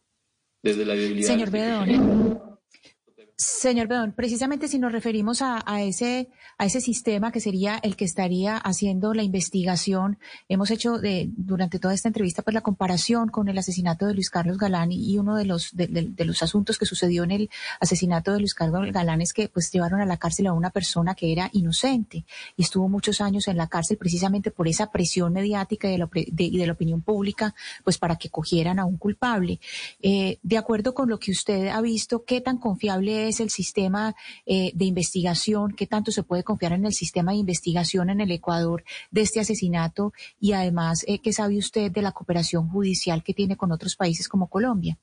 desde 0.62 0.84
la 0.84 0.94
debilidad. 0.94 1.28
Señor 1.28 1.50
Bedón. 1.50 2.49
Señor 3.40 3.88
Bedón, 3.88 4.12
precisamente 4.12 4.68
si 4.68 4.78
nos 4.78 4.92
referimos 4.92 5.40
a, 5.40 5.64
ese, 5.80 6.28
sistema 6.58 7.32
que 7.32 7.40
sería 7.40 7.78
el 7.82 7.96
que 7.96 8.04
estaría 8.04 8.58
haciendo 8.58 9.14
la 9.14 9.22
investigación, 9.22 10.18
hemos 10.50 10.70
hecho 10.70 10.98
de, 10.98 11.30
durante 11.34 11.78
toda 11.78 11.94
esta 11.94 12.08
entrevista 12.08 12.42
pues 12.42 12.52
la 12.52 12.60
comparación 12.60 13.30
con 13.30 13.48
el 13.48 13.56
asesinato 13.56 14.06
de 14.06 14.12
Luis 14.12 14.28
Carlos 14.28 14.58
Galán 14.58 14.92
y 14.92 15.16
uno 15.16 15.36
de 15.36 15.46
los, 15.46 15.74
de, 15.74 16.12
los 16.18 16.42
asuntos 16.42 16.76
que 16.76 16.84
sucedió 16.84 17.24
en 17.24 17.30
el 17.30 17.50
asesinato 17.80 18.34
de 18.34 18.40
Luis 18.40 18.52
Carlos 18.52 18.92
Galán 18.92 19.22
es 19.22 19.32
que 19.32 19.48
pues 19.48 19.72
llevaron 19.72 20.02
a 20.02 20.06
la 20.06 20.18
cárcel 20.18 20.46
a 20.46 20.52
una 20.52 20.68
persona 20.68 21.14
que 21.14 21.32
era 21.32 21.48
inocente 21.54 22.26
y 22.58 22.62
estuvo 22.62 22.90
muchos 22.90 23.22
años 23.22 23.48
en 23.48 23.56
la 23.56 23.68
cárcel 23.68 23.96
precisamente 23.96 24.50
por 24.50 24.68
esa 24.68 24.90
presión 24.90 25.32
mediática 25.32 25.88
y 25.88 25.92
de 25.92 25.98
la, 25.98 26.10
de 26.12 26.66
la 26.66 26.72
opinión 26.74 27.00
pública 27.00 27.54
pues 27.84 27.96
para 27.96 28.16
que 28.16 28.28
cogieran 28.28 28.78
a 28.78 28.84
un 28.84 28.98
culpable. 28.98 29.60
Eh, 30.02 30.38
de 30.42 30.58
acuerdo 30.58 30.92
con 30.92 31.08
lo 31.08 31.18
que 31.18 31.30
usted 31.30 31.68
ha 31.68 31.80
visto, 31.80 32.24
¿qué 32.26 32.42
tan 32.42 32.58
confiable 32.58 33.28
es 33.28 33.29
es 33.30 33.40
el 33.40 33.50
sistema 33.50 34.14
eh, 34.46 34.70
de 34.74 34.84
investigación, 34.84 35.74
qué 35.74 35.86
tanto 35.86 36.12
se 36.12 36.22
puede 36.22 36.44
confiar 36.44 36.72
en 36.72 36.84
el 36.84 36.92
sistema 36.92 37.32
de 37.32 37.38
investigación 37.38 38.10
en 38.10 38.20
el 38.20 38.30
Ecuador 38.30 38.84
de 39.10 39.22
este 39.22 39.40
asesinato 39.40 40.12
y 40.38 40.52
además 40.52 41.04
eh, 41.08 41.20
qué 41.20 41.32
sabe 41.32 41.58
usted 41.58 41.90
de 41.90 42.02
la 42.02 42.12
cooperación 42.12 42.68
judicial 42.68 43.22
que 43.22 43.34
tiene 43.34 43.56
con 43.56 43.72
otros 43.72 43.96
países 43.96 44.28
como 44.28 44.48
Colombia. 44.48 44.98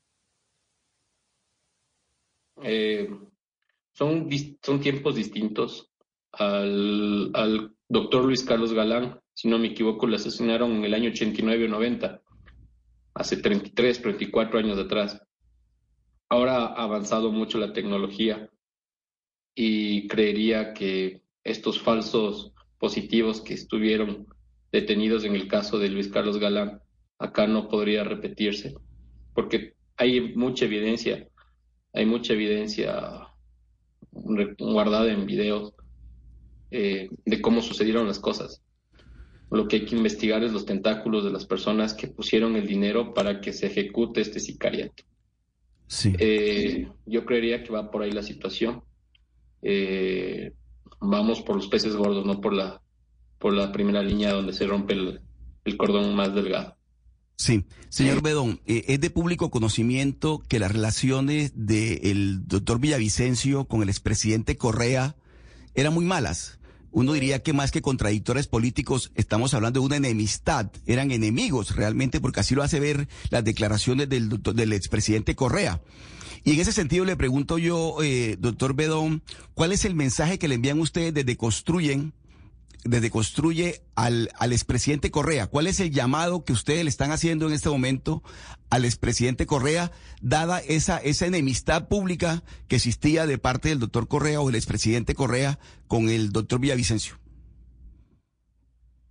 Eh, 2.63 3.10
son, 3.93 4.29
son 4.62 4.79
tiempos 4.79 5.15
distintos. 5.15 5.89
Al, 6.31 7.31
al 7.34 7.75
doctor 7.88 8.25
Luis 8.25 8.43
Carlos 8.43 8.74
Galán, 8.74 9.19
si 9.34 9.48
no 9.48 9.57
me 9.57 9.67
equivoco, 9.67 10.07
lo 10.07 10.15
asesinaron 10.15 10.72
en 10.75 10.86
el 10.86 10.93
año 10.93 11.10
89 11.10 11.65
o 11.65 11.67
90, 11.69 12.22
hace 13.13 13.38
33, 13.38 14.01
34 14.01 14.60
años 14.60 14.79
atrás. 14.79 15.22
Ahora 16.29 16.57
ha 16.57 16.84
avanzado 16.84 17.31
mucho 17.31 17.57
la 17.57 17.72
tecnología 17.72 18.50
y 19.55 20.07
creería 20.07 20.74
que 20.74 21.22
estos 21.43 21.81
falsos 21.81 22.53
positivos 22.77 23.41
que 23.41 23.53
estuvieron 23.53 24.27
detenidos 24.72 25.24
en 25.24 25.36
el 25.36 25.48
caso 25.48 25.79
de 25.79 25.89
Luis 25.89 26.10
Carlos 26.10 26.38
Galán, 26.38 26.81
acá 27.17 27.48
no 27.48 27.69
podría 27.69 28.03
repetirse, 28.03 28.75
porque 29.34 29.74
hay 29.96 30.36
mucha 30.36 30.65
evidencia, 30.65 31.27
hay 31.93 32.05
mucha 32.05 32.34
evidencia 32.34 33.29
guardada 34.12 35.12
en 35.12 35.25
videos 35.25 35.74
eh, 36.72 37.10
de 37.25 37.41
cómo 37.41 37.62
sucedieron 37.62 38.05
las 38.05 38.19
cosas. 38.19 38.62
Lo 39.50 39.67
que 39.67 39.77
hay 39.77 39.86
que 39.86 39.96
investigar 39.96 40.43
es 40.43 40.51
los 40.51 40.65
tentáculos 40.65 41.24
de 41.24 41.31
las 41.31 41.46
personas 41.46 41.93
que 41.93 42.10
pusieron 42.10 42.57
el 42.57 42.67
dinero 42.67 43.13
para 43.13 43.39
que 43.39 43.53
se 43.53 43.67
ejecute 43.67 44.19
este 44.19 44.41
sicariato. 44.41 45.03
Sí. 45.88 46.13
Eh, 46.20 46.88
yo 47.06 47.25
creería 47.25 47.63
que 47.63 47.72
va 47.72 47.89
por 47.89 48.03
ahí 48.03 48.12
la 48.12 48.24
situación. 48.24 48.84
Eh, 49.62 50.53
vamos 51.00 51.41
por 51.41 51.56
los 51.56 51.67
peces 51.67 51.96
gordos, 51.96 52.25
no 52.25 52.41
por 52.41 52.53
la, 52.53 52.82
por 53.39 53.53
la 53.53 53.72
primera 53.72 54.01
línea 54.01 54.34
donde 54.34 54.53
se 54.53 54.67
rompe 54.67 54.94
el, 54.94 55.77
cordón 55.77 56.15
más 56.15 56.34
delgado. 56.34 56.75
Sí, 57.36 57.65
señor 57.89 58.24
Bedón, 58.24 58.62
eh, 58.65 58.86
es 58.88 59.00
de 59.00 59.10
público 59.10 59.51
conocimiento 59.51 60.41
que 60.48 60.60
las 60.60 60.72
relaciones 60.72 61.51
del 61.56 62.48
doctor 62.48 62.79
Villavicencio 62.79 63.65
con 63.65 63.84
el 63.84 63.89
expresidente 63.89 64.58
Correa 64.58 65.15
eran 65.75 65.94
muy 65.94 66.06
malas 66.06 66.57
uno 66.98 67.13
diría 67.13 67.44
que 67.44 67.54
más 67.54 67.70
que 67.70 67.84
contradictores 67.84 68.48
políticos, 68.48 69.12
estamos 69.13 69.54
hablando 69.54 69.80
de 69.80 69.86
una 69.86 69.98
enemistad. 69.98 70.72
Eran 70.88 71.12
enemigos 71.12 71.75
realmente, 71.75 72.20
porque 72.20 72.39
así 72.39 72.56
lo 72.56 72.63
hace 72.63 72.80
ver 72.80 73.08
las 73.30 73.44
declaraciones 73.44 74.10
del, 74.10 74.42
del 74.42 74.74
expresidente 74.74 75.36
Correa. 75.36 75.80
Y 76.44 76.54
en 76.54 76.60
ese 76.60 76.72
sentido 76.72 77.06
le 77.06 77.16
pregunto 77.16 77.60
yo, 77.60 77.98
eh, 78.01 78.36
doctor 78.39 78.74
Bedón, 78.74 79.22
¿cuál 79.54 79.74
es 79.74 79.86
el 79.86 79.94
mensaje 79.94 80.39
que 80.39 80.48
le 80.48 80.56
envían 80.56 80.80
ustedes 80.80 81.13
desde 81.13 81.38
Construyen 81.38 82.13
desde 82.84 83.10
Construye 83.10 83.81
al, 83.96 84.29
al 84.38 84.53
expresidente 84.53 85.12
Correa. 85.12 85.48
¿Cuál 85.48 85.67
es 85.67 85.79
el 85.79 85.91
llamado 85.91 86.43
que 86.43 86.53
ustedes 86.53 86.84
le 86.84 86.89
están 86.89 87.12
haciendo 87.12 87.48
en 87.48 87.53
este 87.53 87.69
momento 87.69 88.24
al 88.69 88.86
expresidente 88.86 89.46
Correa, 89.46 89.91
dada 90.22 90.60
esa, 90.60 90.98
esa 90.98 91.25
enemistad 91.25 91.88
pública 91.88 92.43
que 92.67 92.75
existía 92.75 93.25
de 93.25 93.38
parte 93.38 93.69
del 93.69 93.79
doctor 93.79 94.07
Correa 94.07 94.41
o 94.41 94.48
del 94.48 94.55
expresidente 94.55 95.15
Correa 95.15 95.60
con 95.88 96.10
el 96.10 96.31
doctor 96.31 96.59
Villavicencio? 96.59 97.20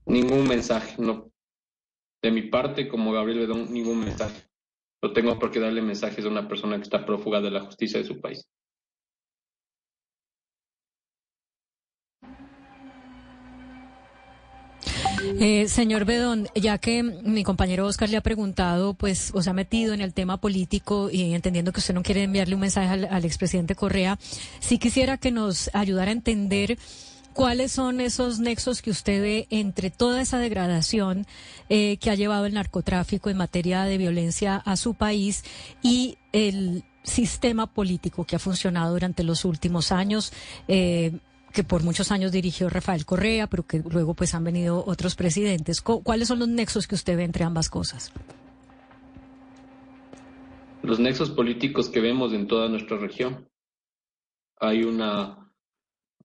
Ningún 0.06 0.46
mensaje, 0.46 0.94
no. 0.98 1.32
De 2.22 2.30
mi 2.30 2.42
parte, 2.42 2.88
como 2.88 3.12
Gabriel 3.12 3.40
Bedón, 3.40 3.72
ningún 3.72 4.00
mensaje. 4.00 4.48
No 5.02 5.12
tengo 5.12 5.38
por 5.38 5.50
qué 5.50 5.60
darle 5.60 5.82
mensajes 5.82 6.24
a 6.24 6.28
una 6.28 6.48
persona 6.48 6.76
que 6.76 6.82
está 6.82 7.04
prófuga 7.04 7.40
de 7.40 7.50
la 7.50 7.60
justicia 7.60 7.98
de 7.98 8.06
su 8.06 8.20
país. 8.20 8.48
Eh, 15.40 15.68
señor 15.68 16.04
Bedón, 16.04 16.48
ya 16.54 16.78
que 16.78 17.02
mi 17.02 17.42
compañero 17.42 17.86
Oscar 17.86 18.08
le 18.08 18.16
ha 18.16 18.22
preguntado, 18.22 18.94
pues, 18.94 19.30
o 19.34 19.42
se 19.42 19.50
ha 19.50 19.52
metido 19.52 19.92
en 19.94 20.00
el 20.00 20.12
tema 20.12 20.40
político 20.40 21.10
y 21.10 21.34
entendiendo 21.34 21.72
que 21.72 21.80
usted 21.80 21.94
no 21.94 22.02
quiere 22.02 22.22
enviarle 22.22 22.54
un 22.54 22.60
mensaje 22.60 23.06
al, 23.06 23.24
expresidente 23.24 23.74
Correa, 23.74 24.18
sí 24.60 24.78
quisiera 24.78 25.16
que 25.16 25.30
nos 25.30 25.70
ayudara 25.74 26.10
a 26.10 26.12
entender 26.12 26.78
cuáles 27.32 27.72
son 27.72 28.00
esos 28.00 28.38
nexos 28.38 28.80
que 28.80 28.90
usted 28.90 29.20
ve 29.20 29.46
entre 29.50 29.90
toda 29.90 30.22
esa 30.22 30.38
degradación 30.38 31.26
eh, 31.68 31.98
que 31.98 32.10
ha 32.10 32.14
llevado 32.14 32.46
el 32.46 32.54
narcotráfico 32.54 33.28
en 33.28 33.36
materia 33.36 33.82
de 33.84 33.98
violencia 33.98 34.56
a 34.56 34.76
su 34.76 34.94
país 34.94 35.44
y 35.82 36.16
el 36.32 36.84
sistema 37.02 37.66
político 37.66 38.24
que 38.24 38.36
ha 38.36 38.38
funcionado 38.40 38.92
durante 38.92 39.22
los 39.22 39.44
últimos 39.44 39.92
años. 39.92 40.32
Eh, 40.68 41.12
que 41.56 41.64
por 41.64 41.82
muchos 41.82 42.12
años 42.12 42.32
dirigió 42.32 42.68
Rafael 42.68 43.06
Correa, 43.06 43.46
pero 43.46 43.66
que 43.66 43.78
luego 43.78 44.12
pues 44.12 44.34
han 44.34 44.44
venido 44.44 44.84
otros 44.86 45.14
presidentes. 45.14 45.80
¿Cuáles 45.80 46.28
son 46.28 46.38
los 46.38 46.48
nexos 46.48 46.86
que 46.86 46.94
usted 46.94 47.16
ve 47.16 47.24
entre 47.24 47.44
ambas 47.44 47.70
cosas? 47.70 48.12
Los 50.82 51.00
nexos 51.00 51.30
políticos 51.30 51.88
que 51.88 52.02
vemos 52.02 52.34
en 52.34 52.46
toda 52.46 52.68
nuestra 52.68 52.98
región. 52.98 53.48
Hay 54.60 54.82
una, 54.82 55.50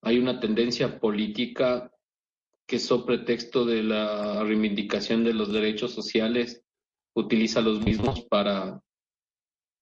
hay 0.02 0.20
una 0.20 0.42
tendencia 0.42 1.00
política 1.00 1.90
que 2.68 2.78
sobre 2.78 3.20
pretexto 3.20 3.64
de 3.64 3.84
la 3.84 4.44
reivindicación 4.44 5.24
de 5.24 5.34
los 5.34 5.54
derechos 5.54 5.94
sociales 5.94 6.62
utiliza 7.16 7.62
los 7.62 7.80
mismos 7.80 8.20
para 8.26 8.82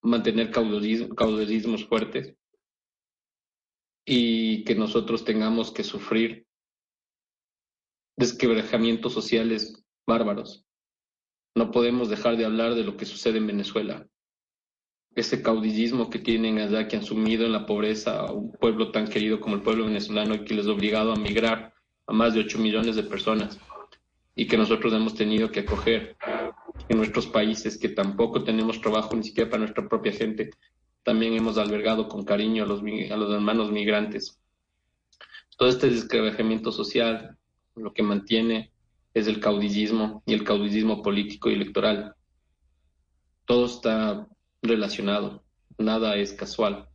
mantener 0.04 0.52
caudillismos 0.52 1.88
fuertes 1.88 2.36
y 4.12 4.64
que 4.64 4.74
nosotros 4.74 5.24
tengamos 5.24 5.72
que 5.72 5.84
sufrir 5.84 6.48
desquebrajamientos 8.18 9.14
sociales 9.14 9.86
bárbaros. 10.08 10.66
No 11.54 11.70
podemos 11.70 12.10
dejar 12.10 12.36
de 12.36 12.46
hablar 12.46 12.74
de 12.74 12.84
lo 12.84 12.98
que 12.98 13.06
sucede 13.06 13.38
en 13.38 13.46
Venezuela. 13.46 14.08
Ese 15.14 15.44
caudillismo 15.44 16.10
que 16.10 16.18
tienen 16.18 16.58
allá, 16.58 16.88
que 16.88 16.96
han 16.96 17.04
sumido 17.04 17.46
en 17.46 17.52
la 17.52 17.68
pobreza 17.68 18.22
a 18.22 18.32
un 18.32 18.52
pueblo 18.52 18.92
tan 18.92 19.08
querido 19.08 19.40
como 19.40 19.54
el 19.54 19.62
pueblo 19.62 19.86
venezolano 19.86 20.34
y 20.34 20.44
que 20.44 20.56
les 20.56 20.66
ha 20.66 20.72
obligado 20.72 21.14
a 21.14 21.16
migrar 21.16 21.76
a 22.08 22.12
más 22.12 22.34
de 22.34 22.40
8 22.40 22.58
millones 22.58 22.96
de 22.96 23.04
personas 23.04 23.60
y 24.34 24.48
que 24.48 24.58
nosotros 24.58 24.92
hemos 24.92 25.14
tenido 25.14 25.52
que 25.52 25.60
acoger 25.60 26.18
en 26.88 26.98
nuestros 26.98 27.28
países, 27.28 27.78
que 27.78 27.90
tampoco 27.90 28.44
tenemos 28.44 28.82
trabajo 28.82 29.16
ni 29.16 29.24
siquiera 29.24 29.52
para 29.52 29.62
nuestra 29.62 29.88
propia 29.88 30.14
gente, 30.14 30.50
también 31.04 31.34
hemos 31.34 31.58
albergado 31.58 32.08
con 32.08 32.24
cariño 32.24 32.64
a 32.64 32.68
los, 32.68 32.82
a 32.82 33.18
los 33.18 33.34
hermanos 33.34 33.72
migrantes. 33.72 34.40
Todo 35.58 35.70
este 35.70 35.90
descrevejamiento 35.90 36.72
social 36.72 37.38
lo 37.76 37.94
que 37.94 38.04
mantiene 38.04 38.72
es 39.14 39.28
el 39.28 39.40
caudillismo 39.40 40.24
y 40.26 40.34
el 40.34 40.44
caudillismo 40.44 41.02
político 41.02 41.50
y 41.50 41.54
electoral. 41.54 42.16
Todo 43.46 43.66
está 43.66 44.28
relacionado, 44.62 45.44
nada 45.78 46.16
es 46.16 46.34
casual, 46.34 46.88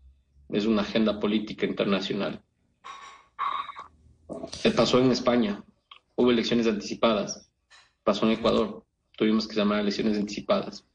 es 0.51 0.67
una 0.67 0.83
agenda 0.83 1.19
política 1.19 1.67
internacional. 1.67 2.43
Se 4.53 4.71
pasó 4.71 4.99
en 4.99 5.11
España, 5.11 5.65
hubo 6.15 6.31
elecciones 6.31 6.67
anticipadas, 6.67 7.51
pasó 8.05 8.27
en 8.27 8.33
Ecuador, 8.33 8.85
tuvimos 9.17 9.49
que 9.49 9.57
llamar 9.57 9.79
a 9.79 9.83
elecciones 9.83 10.19
anticipadas 10.19 10.87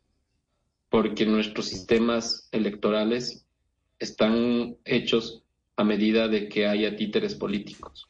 porque 0.90 1.26
nuestros 1.26 1.68
sistemas 1.68 2.50
electorales 2.52 3.46
están 4.00 4.78
hechos 4.86 5.44
a 5.76 5.84
medida 5.84 6.28
de 6.28 6.50
que 6.50 6.68
haya 6.68 6.96
títeres 6.96 7.36
políticos, 7.36 8.10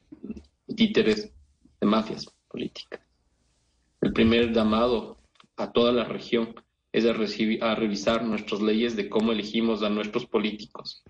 títeres 0.75 1.31
de 1.79 1.87
mafias 1.87 2.25
políticas. 2.47 3.01
El 4.01 4.13
primer 4.13 4.53
llamado 4.53 5.17
a 5.57 5.71
toda 5.71 5.91
la 5.91 6.05
región 6.05 6.55
es 6.91 7.05
a, 7.05 7.13
recibir, 7.13 7.63
a 7.63 7.75
revisar 7.75 8.23
nuestras 8.23 8.61
leyes 8.61 8.95
de 8.95 9.09
cómo 9.09 9.33
elegimos 9.33 9.83
a 9.83 9.89
nuestros 9.89 10.25
políticos, 10.25 11.03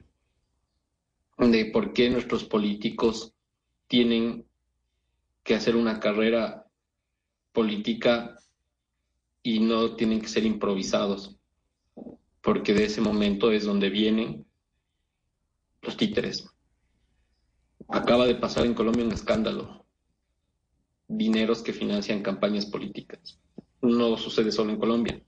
de 1.37 1.65
por 1.65 1.93
qué 1.93 2.09
nuestros 2.09 2.43
políticos 2.43 3.33
tienen 3.87 4.45
que 5.43 5.55
hacer 5.55 5.75
una 5.75 5.99
carrera 5.99 6.65
política 7.53 8.35
y 9.41 9.59
no 9.59 9.95
tienen 9.95 10.19
que 10.19 10.27
ser 10.27 10.45
improvisados 10.45 11.38
porque 12.41 12.73
de 12.73 12.85
ese 12.85 13.01
momento 13.01 13.51
es 13.51 13.65
donde 13.65 13.89
vienen 13.89 14.45
los 15.81 15.97
títeres. 15.97 16.47
Acaba 17.87 18.25
de 18.27 18.35
pasar 18.35 18.65
en 18.65 18.73
Colombia 18.73 19.05
un 19.05 19.11
escándalo. 19.11 19.85
Dineros 21.07 21.63
que 21.63 21.73
financian 21.73 22.21
campañas 22.21 22.65
políticas. 22.65 23.39
No 23.81 24.17
sucede 24.17 24.51
solo 24.51 24.71
en 24.71 24.79
Colombia, 24.79 25.23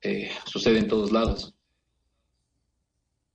eh, 0.00 0.30
sucede 0.46 0.78
en 0.78 0.88
todos 0.88 1.12
lados. 1.12 1.54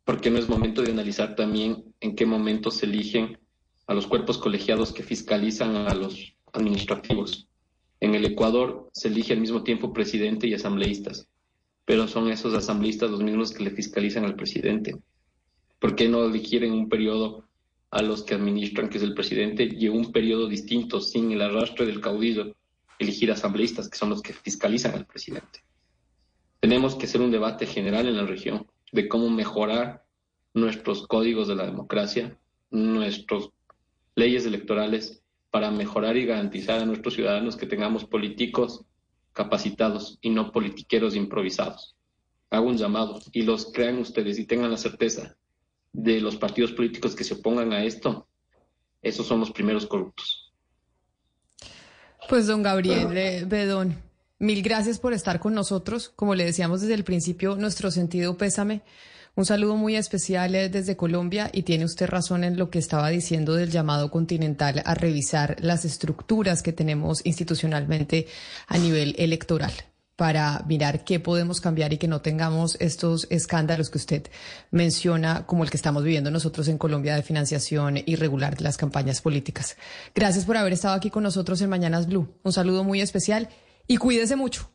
Porque 0.03 0.32
no 0.32 0.39
es 0.39 0.49
momento 0.49 0.82
de 0.82 0.91
analizar 0.91 1.36
también 1.36 1.93
en 1.99 2.15
qué 2.15 2.25
momento 2.25 2.71
se 2.71 2.88
eligen 2.88 3.39
a 3.86 3.93
los 3.93 4.08
cuerpos 4.08 4.38
colegiados 4.38 4.91
que 4.91 5.03
fiscalizan 5.03 5.75
a 5.75 5.93
los 5.93 6.34
administrativos. 6.51 7.47
En 7.99 8.15
el 8.15 8.25
Ecuador 8.25 8.89
se 8.93 9.08
elige 9.08 9.34
al 9.34 9.39
mismo 9.39 9.63
tiempo 9.63 9.93
presidente 9.93 10.47
y 10.47 10.53
asambleístas, 10.55 11.28
pero 11.89 12.08
son 12.08 12.30
esos 12.30 12.54
asambleístas 12.54 13.10
los 13.10 13.23
mismos 13.23 13.52
que 13.52 13.63
le 13.63 13.71
fiscalizan 13.71 14.23
al 14.23 14.36
presidente. 14.36 14.95
¿Por 15.80 15.95
qué 15.95 16.08
no 16.08 16.23
eligieron 16.23 16.71
un 16.71 16.88
periodo 16.88 17.45
a 17.89 18.04
los 18.04 18.21
que 18.21 18.36
administran, 18.36 18.89
que 18.89 18.99
es 18.99 19.04
el 19.04 19.15
presidente, 19.15 19.67
y 19.75 19.88
un 19.88 20.12
periodo 20.12 20.47
distinto, 20.47 21.02
sin 21.02 21.32
el 21.32 21.41
arrastre 21.41 21.88
del 21.88 21.99
caudillo, 21.99 22.56
elegir 22.99 23.32
asambleístas, 23.32 23.89
que 23.89 23.97
son 23.97 24.12
los 24.12 24.21
que 24.21 24.34
fiscalizan 24.34 24.93
al 24.93 25.08
presidente? 25.08 25.63
Tenemos 26.60 26.93
que 26.93 27.08
hacer 27.08 27.21
un 27.21 27.32
debate 27.32 27.65
general 27.65 28.08
en 28.08 28.17
la 28.17 28.28
región 28.28 28.67
de 28.91 29.08
cómo 29.08 29.32
mejorar 29.32 30.06
nuestros 30.54 31.08
códigos 31.08 31.47
de 31.47 31.56
la 31.56 31.65
democracia, 31.65 32.38
nuestras 32.69 33.49
leyes 34.13 34.45
electorales, 34.45 35.23
para 35.49 35.71
mejorar 35.71 36.17
y 36.17 36.28
garantizar 36.28 36.82
a 36.82 36.86
nuestros 36.86 37.15
ciudadanos 37.15 37.58
que 37.58 37.65
tengamos 37.65 38.06
políticos 38.06 38.86
capacitados 39.33 40.17
y 40.21 40.29
no 40.29 40.51
politiqueros 40.51 41.15
improvisados. 41.15 41.95
Hago 42.49 42.67
un 42.67 42.77
llamado 42.77 43.19
y 43.31 43.43
los 43.43 43.71
crean 43.71 43.99
ustedes 43.99 44.39
y 44.39 44.45
tengan 44.45 44.71
la 44.71 44.77
certeza 44.77 45.35
de 45.91 46.21
los 46.21 46.35
partidos 46.35 46.71
políticos 46.71 47.15
que 47.15 47.23
se 47.23 47.35
opongan 47.35 47.73
a 47.73 47.83
esto, 47.83 48.27
esos 49.01 49.25
son 49.25 49.39
los 49.39 49.51
primeros 49.51 49.85
corruptos. 49.85 50.53
Pues 52.27 52.47
don 52.47 52.61
Gabriel 52.61 53.17
eh, 53.17 53.45
Bedón, 53.45 54.01
mil 54.37 54.61
gracias 54.61 54.99
por 54.99 55.13
estar 55.13 55.39
con 55.39 55.53
nosotros. 55.53 56.09
Como 56.09 56.35
le 56.35 56.45
decíamos 56.45 56.81
desde 56.81 56.93
el 56.93 57.03
principio, 57.03 57.55
nuestro 57.55 57.91
sentido 57.91 58.37
pésame. 58.37 58.81
Un 59.35 59.45
saludo 59.45 59.75
muy 59.75 59.95
especial 59.95 60.53
eh, 60.55 60.69
desde 60.69 60.97
Colombia 60.97 61.49
y 61.53 61.63
tiene 61.63 61.85
usted 61.85 62.07
razón 62.07 62.43
en 62.43 62.57
lo 62.57 62.69
que 62.69 62.79
estaba 62.79 63.09
diciendo 63.09 63.55
del 63.55 63.71
llamado 63.71 64.11
continental 64.11 64.81
a 64.85 64.95
revisar 64.95 65.55
las 65.61 65.85
estructuras 65.85 66.61
que 66.61 66.73
tenemos 66.73 67.25
institucionalmente 67.25 68.27
a 68.67 68.77
nivel 68.77 69.15
electoral 69.17 69.71
para 70.19 70.65
mirar 70.67 71.05
qué 71.05 71.21
podemos 71.21 71.61
cambiar 71.61 71.93
y 71.93 71.97
que 71.97 72.09
no 72.09 72.21
tengamos 72.21 72.75
estos 72.81 73.25
escándalos 73.29 73.89
que 73.89 73.99
usted 73.99 74.27
menciona, 74.69 75.45
como 75.45 75.63
el 75.63 75.69
que 75.69 75.77
estamos 75.77 76.03
viviendo 76.03 76.29
nosotros 76.29 76.67
en 76.67 76.77
Colombia 76.77 77.15
de 77.15 77.23
financiación 77.23 77.99
irregular 78.05 78.57
de 78.57 78.65
las 78.65 78.75
campañas 78.75 79.21
políticas. 79.21 79.77
Gracias 80.13 80.43
por 80.43 80.57
haber 80.57 80.73
estado 80.73 80.93
aquí 80.93 81.09
con 81.09 81.23
nosotros 81.23 81.61
en 81.61 81.69
Mañanas 81.69 82.05
Blue. 82.05 82.27
Un 82.43 82.51
saludo 82.51 82.83
muy 82.83 82.99
especial 82.99 83.47
y 83.87 83.95
cuídese 83.95 84.35
mucho. 84.35 84.69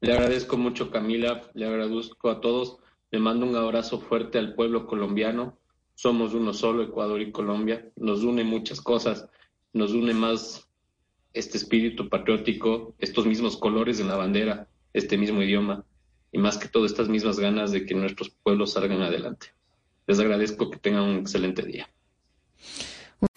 Le 0.00 0.12
agradezco 0.12 0.56
mucho, 0.56 0.88
Camila. 0.88 1.42
Le 1.54 1.66
agradezco 1.66 2.30
a 2.30 2.40
todos. 2.40 2.78
Le 3.14 3.20
mando 3.20 3.46
un 3.46 3.54
abrazo 3.54 4.00
fuerte 4.00 4.38
al 4.38 4.56
pueblo 4.56 4.88
colombiano. 4.88 5.56
Somos 5.94 6.34
uno 6.34 6.52
solo, 6.52 6.82
Ecuador 6.82 7.20
y 7.20 7.30
Colombia. 7.30 7.88
Nos 7.94 8.24
une 8.24 8.42
muchas 8.42 8.80
cosas. 8.80 9.28
Nos 9.72 9.92
une 9.92 10.12
más 10.12 10.68
este 11.32 11.56
espíritu 11.56 12.08
patriótico, 12.08 12.96
estos 12.98 13.24
mismos 13.24 13.56
colores 13.56 14.00
en 14.00 14.08
la 14.08 14.16
bandera, 14.16 14.68
este 14.92 15.16
mismo 15.16 15.40
idioma 15.42 15.84
y 16.32 16.38
más 16.38 16.58
que 16.58 16.66
todo 16.66 16.86
estas 16.86 17.08
mismas 17.08 17.38
ganas 17.38 17.70
de 17.70 17.86
que 17.86 17.94
nuestros 17.94 18.30
pueblos 18.30 18.72
salgan 18.72 19.02
adelante. 19.02 19.54
Les 20.08 20.18
agradezco 20.18 20.68
que 20.68 20.78
tengan 20.78 21.04
un 21.04 21.18
excelente 21.18 21.62
día. 21.62 21.88